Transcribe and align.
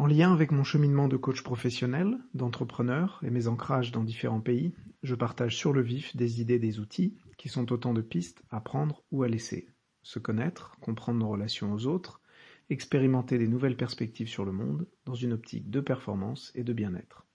En 0.00 0.06
lien 0.06 0.32
avec 0.32 0.50
mon 0.50 0.64
cheminement 0.64 1.08
de 1.08 1.18
coach 1.18 1.42
professionnel, 1.42 2.16
d'entrepreneur 2.32 3.20
et 3.22 3.28
mes 3.28 3.48
ancrages 3.48 3.92
dans 3.92 4.02
différents 4.02 4.40
pays, 4.40 4.72
je 5.02 5.14
partage 5.14 5.58
sur 5.58 5.74
le 5.74 5.82
vif 5.82 6.16
des 6.16 6.40
idées, 6.40 6.58
des 6.58 6.80
outils 6.80 7.18
qui 7.36 7.50
sont 7.50 7.70
autant 7.70 7.92
de 7.92 8.00
pistes 8.00 8.42
à 8.48 8.62
prendre 8.62 9.02
ou 9.12 9.24
à 9.24 9.28
laisser. 9.28 9.68
Se 10.02 10.18
connaître, 10.18 10.74
comprendre 10.80 11.18
nos 11.18 11.28
relations 11.28 11.74
aux 11.74 11.84
autres, 11.84 12.22
expérimenter 12.70 13.36
des 13.36 13.46
nouvelles 13.46 13.76
perspectives 13.76 14.30
sur 14.30 14.46
le 14.46 14.52
monde 14.52 14.88
dans 15.04 15.14
une 15.14 15.34
optique 15.34 15.68
de 15.68 15.80
performance 15.80 16.50
et 16.54 16.64
de 16.64 16.72
bien-être. 16.72 17.26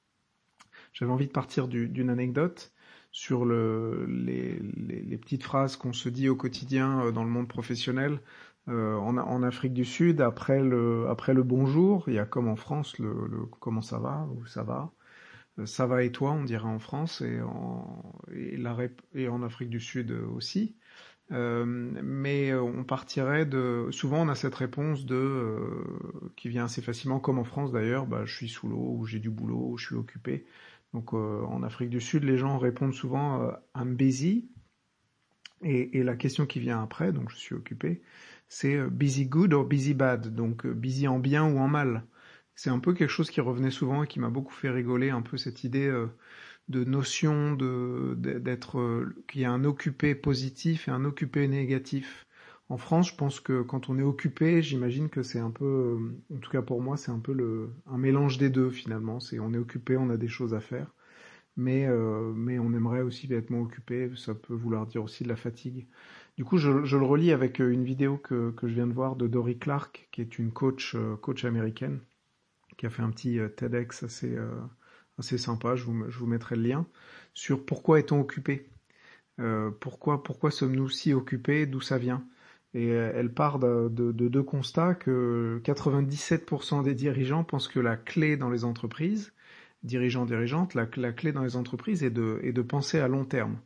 J'avais 0.91 1.11
envie 1.11 1.27
de 1.27 1.31
partir 1.31 1.67
d'une 1.67 2.09
anecdote 2.09 2.73
sur 3.11 3.45
le, 3.45 4.07
les, 4.07 4.59
les, 4.75 5.17
petites 5.19 5.43
phrases 5.43 5.75
qu'on 5.75 5.93
se 5.93 6.09
dit 6.09 6.29
au 6.29 6.35
quotidien 6.35 6.99
euh, 7.05 7.11
dans 7.11 7.23
le 7.23 7.29
monde 7.29 7.47
professionnel 7.47 8.19
euh, 8.67 8.95
en, 8.97 9.17
en, 9.17 9.43
Afrique 9.43 9.73
du 9.73 9.85
Sud, 9.85 10.21
après 10.21 10.61
le, 10.61 11.07
après 11.09 11.33
le 11.33 11.43
bonjour, 11.43 12.05
il 12.07 12.15
y 12.15 12.19
a 12.19 12.25
comme 12.25 12.47
en 12.47 12.55
France 12.55 12.97
le, 12.99 13.27
le 13.29 13.45
comment 13.59 13.81
ça 13.81 13.99
va 13.99 14.27
ou 14.35 14.45
ça 14.45 14.63
va. 14.63 14.91
Euh, 15.59 15.65
ça 15.65 15.85
va 15.87 16.03
et 16.03 16.11
toi, 16.11 16.31
on 16.31 16.43
dirait 16.43 16.67
en 16.67 16.79
France 16.79 17.21
et 17.21 17.41
en, 17.41 18.13
et, 18.33 18.57
la, 18.57 18.75
et 19.13 19.27
en 19.29 19.43
Afrique 19.43 19.69
du 19.69 19.79
Sud 19.79 20.11
aussi. 20.11 20.75
Euh, 21.31 21.65
mais 21.65 22.53
on 22.53 22.83
partirait 22.83 23.45
de. 23.45 23.87
Souvent, 23.91 24.21
on 24.21 24.29
a 24.29 24.35
cette 24.35 24.55
réponse 24.55 25.05
de 25.05 25.15
euh, 25.15 26.31
qui 26.35 26.49
vient 26.49 26.65
assez 26.65 26.81
facilement, 26.81 27.19
comme 27.19 27.39
en 27.39 27.43
France 27.43 27.71
d'ailleurs. 27.71 28.05
Bah, 28.05 28.25
je 28.25 28.35
suis 28.35 28.49
sous 28.49 28.67
l'eau, 28.67 28.95
ou 28.97 29.05
j'ai 29.05 29.19
du 29.19 29.29
boulot, 29.29 29.69
ou 29.71 29.77
je 29.77 29.87
suis 29.87 29.95
occupé. 29.95 30.45
Donc, 30.93 31.13
euh, 31.13 31.43
en 31.45 31.63
Afrique 31.63 31.89
du 31.89 31.99
Sud, 32.01 32.23
les 32.23 32.37
gens 32.37 32.57
répondent 32.57 32.93
souvent 32.93 33.41
euh, 33.41 33.51
I'm 33.75 33.95
busy. 33.95 34.49
Et, 35.61 35.97
et, 35.97 36.03
la 36.03 36.15
question 36.15 36.45
qui 36.45 36.59
vient 36.59 36.81
après, 36.83 37.11
donc 37.11 37.31
je 37.31 37.37
suis 37.37 37.55
occupé, 37.55 38.01
c'est 38.47 38.75
euh, 38.75 38.89
busy 38.89 39.25
good 39.27 39.53
or 39.53 39.65
busy 39.65 39.93
bad, 39.93 40.33
donc 40.35 40.65
euh, 40.65 40.73
busy 40.73 41.07
en 41.07 41.19
bien 41.19 41.45
ou 41.45 41.59
en 41.59 41.67
mal. 41.67 42.03
C'est 42.55 42.69
un 42.69 42.79
peu 42.79 42.93
quelque 42.93 43.09
chose 43.09 43.29
qui 43.29 43.41
revenait 43.41 43.71
souvent 43.71 44.03
et 44.03 44.07
qui 44.07 44.19
m'a 44.19 44.29
beaucoup 44.29 44.53
fait 44.53 44.69
rigoler, 44.69 45.09
un 45.09 45.21
peu 45.21 45.37
cette 45.37 45.63
idée 45.63 45.87
euh, 45.87 46.07
de 46.69 46.83
notion 46.83 47.53
de 47.55 48.15
d'être 48.17 49.05
qu'il 49.27 49.41
y 49.41 49.45
a 49.45 49.51
un 49.51 49.63
occupé 49.65 50.15
positif 50.15 50.87
et 50.87 50.91
un 50.91 51.05
occupé 51.05 51.47
négatif. 51.47 52.25
En 52.69 52.77
France, 52.77 53.11
je 53.11 53.15
pense 53.15 53.39
que 53.39 53.61
quand 53.61 53.89
on 53.89 53.99
est 53.99 54.03
occupé, 54.03 54.61
j'imagine 54.63 55.09
que 55.09 55.21
c'est 55.21 55.39
un 55.39 55.51
peu, 55.51 55.97
en 56.33 56.37
tout 56.39 56.49
cas 56.49 56.63
pour 56.63 56.81
moi, 56.81 56.97
c'est 56.97 57.11
un 57.11 57.19
peu 57.19 57.33
le 57.33 57.69
un 57.85 57.97
mélange 57.97 58.37
des 58.39 58.49
deux 58.49 58.71
finalement. 58.71 59.19
C'est 59.19 59.39
on 59.39 59.53
est 59.53 59.57
occupé, 59.59 59.97
on 59.97 60.09
a 60.09 60.17
des 60.17 60.27
choses 60.27 60.53
à 60.55 60.59
faire, 60.61 60.91
mais 61.57 61.85
euh, 61.87 62.33
mais 62.35 62.59
on 62.59 62.73
aimerait 62.73 63.01
aussi 63.01 63.31
être 63.33 63.49
moins 63.51 63.61
occupé. 63.61 64.11
Ça 64.17 64.35
peut 64.35 64.53
vouloir 64.55 64.87
dire 64.87 65.03
aussi 65.03 65.23
de 65.23 65.29
la 65.29 65.35
fatigue. 65.35 65.87
Du 66.37 66.43
coup, 66.43 66.57
je, 66.57 66.69
le 66.69 67.05
relis 67.05 67.31
avec 67.31 67.61
euh, 67.61 67.71
une 67.71 67.85
vidéo 67.85 68.17
que, 68.17 68.51
que, 68.51 68.67
je 68.67 68.73
viens 68.73 68.87
de 68.87 68.93
voir 68.93 69.15
de 69.15 69.27
Dory 69.27 69.57
Clark, 69.57 70.09
qui 70.11 70.19
est 70.21 70.37
une 70.37 70.51
coach, 70.51 70.93
euh, 70.95 71.15
coach 71.15 71.45
américaine, 71.45 72.01
qui 72.77 72.85
a 72.85 72.89
fait 72.89 73.01
un 73.01 73.09
petit 73.09 73.39
euh, 73.39 73.47
TEDx 73.47 74.03
assez, 74.03 74.37
assez 75.17 75.37
sympa, 75.37 75.75
je 75.75 75.85
vous, 75.85 76.09
je 76.09 76.19
vous 76.19 76.27
mettrai 76.27 76.55
le 76.57 76.63
lien, 76.63 76.87
sur 77.33 77.65
pourquoi 77.65 77.99
est-on 77.99 78.19
occupé? 78.19 78.69
Pourquoi, 79.81 80.23
pourquoi 80.23 80.49
sommes-nous 80.49 80.89
si 80.89 81.13
occupés? 81.13 81.65
D'où 81.65 81.81
ça 81.81 81.97
vient? 81.97 82.25
Et 82.73 82.87
elle 82.87 83.33
part 83.33 83.59
de, 83.59 83.89
deux 83.89 84.43
constats 84.43 84.95
que 84.95 85.61
97% 85.65 86.83
des 86.83 86.95
dirigeants 86.95 87.43
pensent 87.43 87.67
que 87.67 87.81
la 87.81 87.97
clé 87.97 88.37
dans 88.37 88.49
les 88.49 88.63
entreprises, 88.63 89.33
dirigeants, 89.83 90.25
dirigeantes, 90.25 90.73
la, 90.73 90.87
la 90.95 91.11
clé 91.11 91.33
dans 91.33 91.43
les 91.43 91.57
entreprises 91.57 92.03
est 92.03 92.11
de, 92.11 92.39
est 92.43 92.53
de 92.53 92.61
penser 92.61 92.99
à 92.99 93.09
long 93.09 93.25
terme 93.25 93.57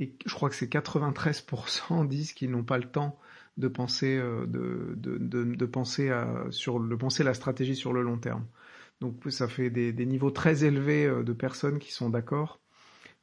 et 0.00 0.14
je 0.26 0.34
crois 0.34 0.48
que 0.48 0.56
c'est 0.56 0.72
93% 0.72 2.06
disent 2.08 2.32
qu'ils 2.32 2.50
n'ont 2.50 2.64
pas 2.64 2.78
le 2.78 2.90
temps 2.90 3.18
de 3.58 3.68
penser, 3.68 4.16
euh, 4.16 4.46
de, 4.46 4.94
de, 4.96 5.18
de, 5.18 5.44
de, 5.44 5.66
penser 5.66 6.10
à, 6.10 6.46
sur 6.50 6.78
le 6.78 6.96
penser 6.98 7.22
la 7.24 7.34
stratégie 7.34 7.76
sur 7.76 7.92
le 7.92 8.02
long 8.02 8.18
terme. 8.18 8.46
Donc 9.00 9.16
ça 9.30 9.48
fait 9.48 9.70
des, 9.70 9.92
des 9.92 10.06
niveaux 10.06 10.30
très 10.30 10.64
élevés 10.64 11.06
euh, 11.06 11.22
de 11.22 11.32
personnes 11.32 11.78
qui 11.78 11.92
sont 11.92 12.10
d'accord 12.10 12.60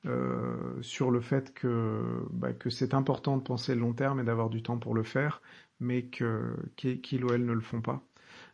euh, 0.06 0.56
sur 0.82 1.12
le 1.12 1.22
fait 1.22 1.54
que, 1.54 2.02
bah, 2.32 2.54
que 2.54 2.70
c'est 2.70 2.94
important 2.94 3.38
de 3.38 3.44
penser 3.44 3.74
le 3.76 3.82
long 3.82 3.94
terme 3.94 4.20
et 4.20 4.24
d'avoir 4.24 4.50
du 4.50 4.62
temps 4.62 4.78
pour 4.78 4.94
le 4.94 5.04
faire, 5.04 5.42
mais 5.80 6.04
que 6.04 6.56
qu'ils 6.76 7.26
ou 7.26 7.34
elles 7.34 7.46
ne 7.46 7.54
le 7.54 7.62
font 7.62 7.82
pas. 7.82 8.04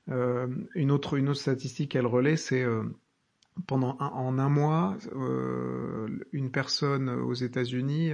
Euh, 0.10 0.48
une 0.76 0.92
autre 0.92 1.16
une 1.18 1.30
autre 1.30 1.40
statistique 1.40 1.92
qu'elle 1.92 2.06
relaie, 2.08 2.38
c'est 2.38 2.64
euh, 2.64 2.84
pendant 3.68 3.98
un, 4.00 4.08
en 4.08 4.40
un 4.40 4.50
mois, 4.50 4.98
euh, 5.16 6.08
une 6.32 6.52
personne 6.52 7.10
aux 7.10 7.34
États-Unis, 7.34 8.12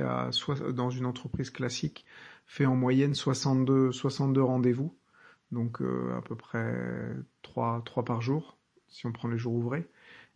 dans 0.74 0.90
une 0.90 1.06
entreprise 1.06 1.50
classique, 1.50 2.06
fait 2.46 2.66
en 2.66 2.76
moyenne 2.76 3.14
62, 3.14 3.92
62 3.92 4.42
rendez-vous, 4.42 4.96
donc 5.52 5.82
euh, 5.82 6.18
à 6.18 6.22
peu 6.22 6.36
près 6.36 7.16
3, 7.44 7.84
3 7.86 8.06
par 8.06 8.22
jour, 8.22 8.58
si 8.88 9.06
on 9.06 9.12
prend 9.12 9.28
les 9.28 9.38
jours 9.38 9.54
ouvrés, 9.54 9.88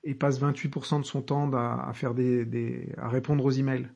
et 0.03 0.13
passe 0.15 0.39
28% 0.39 0.99
de 1.01 1.05
son 1.05 1.21
temps 1.21 1.51
à, 1.53 1.87
à 1.87 1.93
faire 1.93 2.13
des, 2.13 2.45
des, 2.45 2.93
à 2.97 3.09
répondre 3.09 3.43
aux 3.45 3.51
emails. 3.51 3.89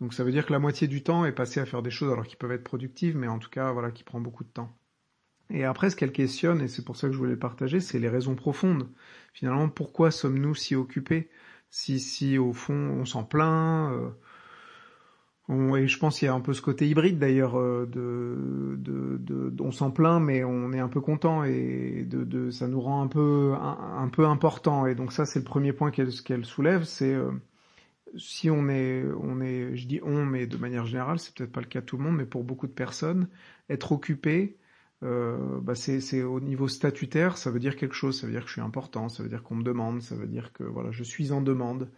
Donc 0.00 0.14
ça 0.14 0.24
veut 0.24 0.32
dire 0.32 0.46
que 0.46 0.52
la 0.52 0.58
moitié 0.58 0.88
du 0.88 1.02
temps 1.02 1.24
est 1.24 1.32
passé 1.32 1.60
à 1.60 1.66
faire 1.66 1.82
des 1.82 1.90
choses 1.90 2.12
alors 2.12 2.26
qui 2.26 2.36
peuvent 2.36 2.52
être 2.52 2.64
productives, 2.64 3.16
mais 3.16 3.28
en 3.28 3.38
tout 3.38 3.50
cas 3.50 3.70
voilà 3.72 3.90
qui 3.90 4.02
prend 4.02 4.20
beaucoup 4.20 4.44
de 4.44 4.48
temps. 4.48 4.76
Et 5.52 5.64
après, 5.64 5.90
ce 5.90 5.96
qu'elle 5.96 6.12
questionne, 6.12 6.60
et 6.62 6.68
c'est 6.68 6.84
pour 6.84 6.96
ça 6.96 7.06
que 7.08 7.12
je 7.12 7.18
voulais 7.18 7.36
partager, 7.36 7.80
c'est 7.80 7.98
les 7.98 8.08
raisons 8.08 8.34
profondes. 8.34 8.88
Finalement, 9.32 9.68
pourquoi 9.68 10.10
sommes-nous 10.10 10.54
si 10.54 10.74
occupés? 10.74 11.28
Si, 11.70 12.00
si 12.00 12.38
au 12.38 12.52
fond 12.52 12.74
on 12.74 13.04
s'en 13.06 13.24
plaint 13.24 13.92
euh, 13.92 14.10
on, 15.48 15.74
Et 15.76 15.88
je 15.88 15.98
pense 15.98 16.18
qu'il 16.18 16.26
y 16.26 16.28
a 16.28 16.34
un 16.34 16.40
peu 16.40 16.52
ce 16.54 16.62
côté 16.62 16.88
hybride 16.88 17.18
d'ailleurs, 17.18 17.58
euh, 17.58 17.86
de, 17.86 18.76
de, 18.78 19.18
de, 19.18 19.62
on 19.62 19.72
s'en 19.72 19.90
plaint, 19.90 20.22
mais 20.22 20.44
on 20.44 20.72
est 20.72 20.78
un 20.78 20.88
peu 20.88 21.00
content 21.00 21.44
et 21.44 22.04
de, 22.08 22.24
de 22.24 22.50
ça 22.50 22.68
nous 22.68 22.80
rend 22.80 23.02
un 23.02 23.06
peu 23.08 23.54
un, 23.60 23.98
un 24.02 24.08
peu 24.08 24.26
important. 24.26 24.86
Et 24.86 24.94
donc 24.94 25.12
ça, 25.12 25.24
c'est 25.26 25.40
le 25.40 25.44
premier 25.44 25.72
point 25.72 25.90
qu'elle 25.90 26.12
qu'elle 26.22 26.44
soulève, 26.44 26.84
c'est 26.84 27.12
euh, 27.14 27.30
si 28.16 28.50
on 28.50 28.68
est, 28.68 29.04
on 29.22 29.40
est, 29.40 29.76
je 29.76 29.86
dis 29.86 30.00
on, 30.02 30.24
mais 30.26 30.46
de 30.46 30.56
manière 30.56 30.86
générale, 30.86 31.18
c'est 31.18 31.34
peut-être 31.34 31.52
pas 31.52 31.60
le 31.60 31.66
cas 31.66 31.80
de 31.80 31.86
tout 31.86 31.96
le 31.96 32.04
monde, 32.04 32.16
mais 32.16 32.26
pour 32.26 32.44
beaucoup 32.44 32.66
de 32.66 32.72
personnes, 32.72 33.28
être 33.70 33.92
occupé, 33.92 34.56
euh, 35.02 35.60
bah 35.60 35.74
c'est 35.74 36.22
au 36.22 36.40
niveau 36.40 36.68
statutaire, 36.68 37.36
ça 37.36 37.50
veut 37.50 37.58
dire 37.60 37.76
quelque 37.76 37.94
chose, 37.94 38.20
ça 38.20 38.26
veut 38.26 38.32
dire 38.32 38.42
que 38.42 38.48
je 38.48 38.52
suis 38.52 38.60
important, 38.60 39.08
ça 39.08 39.22
veut 39.22 39.28
dire 39.28 39.42
qu'on 39.42 39.56
me 39.56 39.64
demande, 39.64 40.00
ça 40.02 40.14
veut 40.14 40.26
dire 40.26 40.52
que 40.52 40.64
voilà, 40.64 40.90
je 40.92 41.02
suis 41.02 41.32
en 41.32 41.40
demande. 41.40 41.88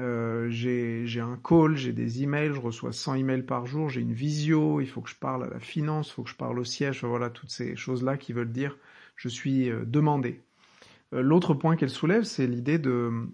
Euh, 0.00 0.48
j'ai 0.50 1.20
un 1.20 1.36
call, 1.42 1.76
j'ai 1.76 1.92
des 1.92 2.22
emails, 2.22 2.54
je 2.54 2.60
reçois 2.60 2.92
100 2.92 3.16
emails 3.16 3.42
par 3.42 3.66
jour, 3.66 3.88
j'ai 3.88 4.00
une 4.00 4.12
visio, 4.12 4.80
il 4.80 4.86
faut 4.88 5.00
que 5.00 5.10
je 5.10 5.16
parle 5.16 5.44
à 5.44 5.48
la 5.48 5.58
finance, 5.58 6.10
il 6.10 6.12
faut 6.12 6.22
que 6.22 6.30
je 6.30 6.36
parle 6.36 6.58
au 6.60 6.64
siège, 6.64 7.04
voilà, 7.04 7.30
toutes 7.30 7.50
ces 7.50 7.74
choses-là 7.76 8.16
qui 8.16 8.32
veulent 8.32 8.52
dire 8.52 8.76
je 9.16 9.28
suis 9.28 9.70
euh, 9.70 9.84
demandé. 9.84 10.42
Euh, 11.12 11.20
L'autre 11.20 11.54
point 11.54 11.76
qu'elle 11.76 11.90
soulève, 11.90 12.22
c'est 12.24 12.46
l'idée 12.46 12.78
de 12.78 13.28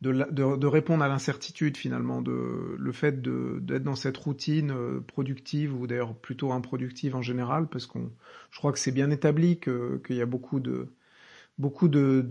de, 0.00 0.12
de, 0.12 0.56
de, 0.56 0.66
répondre 0.66 1.02
à 1.02 1.08
l'incertitude 1.08 1.76
finalement, 1.76 2.22
de, 2.22 2.76
le 2.78 2.92
fait 2.92 3.20
d'être 3.20 3.82
dans 3.82 3.96
cette 3.96 4.16
routine 4.16 4.70
euh, 4.70 5.00
productive 5.00 5.74
ou 5.74 5.86
d'ailleurs 5.86 6.14
plutôt 6.14 6.52
improductive 6.52 7.16
en 7.16 7.22
général, 7.22 7.68
parce 7.68 7.86
qu'on, 7.86 8.10
je 8.50 8.58
crois 8.58 8.72
que 8.72 8.78
c'est 8.78 8.92
bien 8.92 9.10
établi 9.10 9.58
qu'il 9.58 10.16
y 10.16 10.22
a 10.22 10.26
beaucoup 10.26 10.60
de 10.60 10.88
beaucoup 11.58 11.88
de 11.88 12.24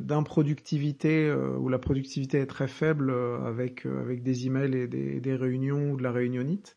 d'improductivité 0.00 1.28
euh, 1.28 1.56
où 1.56 1.68
la 1.68 1.78
productivité 1.78 2.38
est 2.38 2.46
très 2.46 2.66
faible 2.66 3.10
euh, 3.10 3.44
avec 3.44 3.86
avec 3.86 4.24
des 4.24 4.46
emails 4.46 4.74
et 4.74 4.88
des, 4.88 5.20
des 5.20 5.36
réunions 5.36 5.92
ou 5.92 5.96
de 5.96 6.02
la 6.02 6.10
réunionnite, 6.10 6.76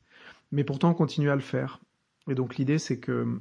mais 0.52 0.63
pourtant 0.63 0.91
on 0.91 0.94
continue 0.94 1.31
à 1.31 1.36
le 1.36 1.41
faire. 1.41 1.80
Et 2.30 2.36
donc 2.36 2.57
l'idée 2.57 2.78
c'est 2.78 3.00
que 3.00 3.40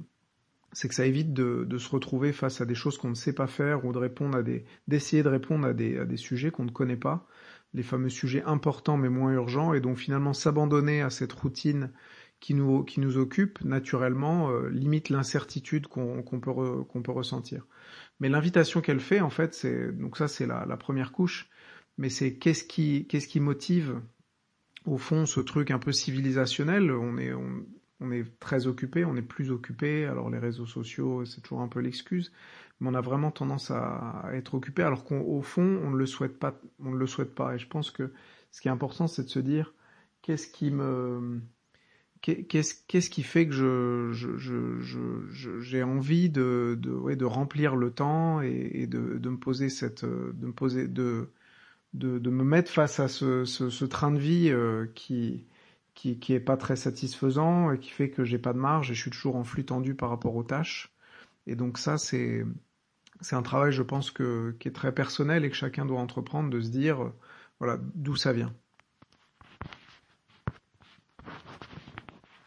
c'est 0.77 0.89
que 0.89 0.95
ça 0.95 1.07
évite 1.07 1.33
de, 1.33 1.65
de, 1.67 1.79
se 1.79 1.89
retrouver 1.89 2.35
face 2.35 2.61
à 2.61 2.67
des 2.67 2.75
choses 2.75 2.99
qu'on 2.99 3.09
ne 3.09 3.15
sait 3.15 3.33
pas 3.33 3.47
faire 3.47 3.87
ou 3.87 3.95
de 3.95 3.99
répondre 3.99 4.37
à 4.37 4.43
des, 4.43 4.67
d'essayer 4.89 5.23
de 5.23 5.31
répondre 5.31 5.67
à 5.67 5.73
des, 5.73 5.97
à 5.97 6.05
des 6.05 6.19
sujets 6.19 6.51
qu'on 6.51 6.67
ne 6.67 6.71
connaît 6.71 6.99
pas, 6.99 7.27
les 7.73 7.83
fameux 7.83 8.11
sujets 8.11 8.43
importants 8.43 8.99
mais 8.99 9.09
moins 9.09 9.33
urgents, 9.33 9.73
et 9.73 9.81
donc 9.81 9.97
finalement 9.97 10.35
s'abandonner 10.35 11.01
à 11.01 11.09
cette 11.09 11.33
routine 11.33 11.93
qui 12.41 12.53
nous, 12.53 12.85
qui 12.85 13.01
nous 13.01 13.17
occupe 13.17 13.65
naturellement 13.65 14.51
euh, 14.51 14.69
limite 14.69 15.09
l'incertitude 15.09 15.87
qu'on, 15.87 16.23
peut, 16.23 16.51
re, 16.51 16.87
qu'on 16.87 17.01
peut 17.01 17.13
ressentir. 17.13 17.67
Mais 18.21 18.29
l'invitation 18.29 18.83
qu'elle 18.83 19.01
fait, 19.01 19.21
en 19.21 19.31
fait, 19.31 19.55
c'est 19.55 19.93
donc 19.93 20.19
ça 20.19 20.29
c'est 20.29 20.47
la, 20.47 20.67
la 20.67 20.77
première 20.77 21.11
couche, 21.11 21.49
mais 21.97 22.11
c'est 22.11 22.35
qu'est-ce 22.37 22.65
qui, 22.65 23.07
qu'est-ce 23.07 23.29
qui 23.29 23.41
motive 23.41 23.99
au 24.85 24.99
fond 24.99 25.25
ce 25.25 25.41
truc 25.41 25.71
un 25.71 25.79
peu 25.79 25.93
civilisationnel? 25.93 26.91
On 26.91 27.17
est, 27.17 27.33
on, 27.33 27.65
on 28.01 28.11
est 28.11 28.39
très 28.39 28.67
occupé, 28.67 29.05
on 29.05 29.17
est 29.17 29.23
plus 29.23 29.51
occupé. 29.51 30.07
Alors 30.07 30.31
les 30.31 30.39
réseaux 30.39 30.67
sociaux, 30.67 31.25
c'est 31.25 31.41
toujours 31.41 31.63
un 31.63 31.69
peu 31.69 31.81
l'excuse, 31.81 32.33
mais 32.81 32.89
on 32.91 32.95
a 32.95 33.01
vraiment 33.01 33.31
tendance 33.31 33.71
à, 33.71 34.31
être 34.33 34.55
occupé, 34.55 34.83
alors 34.83 35.05
qu'au 35.05 35.43
fond, 35.43 35.81
on 35.85 35.91
ne 35.91 35.97
le 35.97 36.07
souhaite 36.07 36.39
pas. 36.39 36.61
On 36.81 36.91
ne 36.91 36.99
le 36.99 37.07
souhaite 37.07 37.35
pas. 37.35 37.55
Et 37.55 37.59
je 37.59 37.69
pense 37.69 37.91
que 37.91 38.13
ce 38.51 38.61
qui 38.61 38.69
est 38.69 38.71
important, 38.71 39.07
c'est 39.07 39.25
de 39.25 39.29
se 39.29 39.39
dire 39.41 39.75
qu'est-ce 40.23 40.49
qui 40.49 40.71
me 40.71 41.41
Qu'est-ce, 42.23 42.75
qu'est-ce 42.89 43.09
qui 43.09 43.23
fait 43.23 43.47
que 43.47 43.53
je, 43.53 44.11
j'ai 45.61 45.83
envie 45.85 46.29
de, 46.29 46.77
ouais, 47.01 47.15
de 47.15 47.25
remplir 47.25 47.77
le 47.77 47.93
temps 47.93 48.41
et, 48.41 48.89
de, 48.89 49.19
de, 49.19 49.29
me 49.29 49.37
poser 49.37 49.69
cette, 49.69 50.05
de 50.05 50.47
me 50.47 50.53
poser, 50.53 50.89
de, 50.89 51.31
de, 51.95 52.31
me 52.31 52.43
mettre 52.43 52.73
face 52.73 52.99
à 52.99 53.07
ce 53.07 53.85
train 53.85 54.11
de 54.11 54.19
vie 54.19 54.49
euh, 54.51 54.87
qui, 54.95 55.47
qui, 55.97 56.21
qui 56.21 56.35
est 56.35 56.41
pas 56.41 56.57
très 56.59 56.77
satisfaisant 56.77 57.73
et 57.73 57.81
qui 57.81 57.91
fait 57.91 58.11
que 58.11 58.25
j'ai 58.25 58.39
pas 58.39 58.55
de 58.55 58.59
marge 58.61 58.93
et 58.93 58.95
je 58.95 59.03
suis 59.03 59.11
toujours 59.13 59.37
en 59.37 59.45
flux 59.45 59.67
tendu 59.67 59.97
par 59.97 60.11
rapport 60.11 60.37
aux 60.37 60.45
tâches. 60.45 60.95
Et 61.49 61.57
donc 61.57 61.79
ça, 61.79 61.99
c'est 61.99 62.45
c'est 63.21 63.37
un 63.37 63.43
travail, 63.43 63.73
je 63.73 63.83
pense, 63.83 64.11
que, 64.11 64.57
qui 64.61 64.69
est 64.69 64.73
très 64.73 64.95
personnel 64.95 65.45
et 65.45 65.51
que 65.51 65.57
chacun 65.57 65.87
doit 65.87 66.01
entreprendre 66.01 66.51
de 66.51 66.61
se 66.61 66.71
dire, 66.71 67.13
voilà, 67.61 67.79
d'où 67.95 68.17
ça 68.17 68.33
vient. 68.33 68.55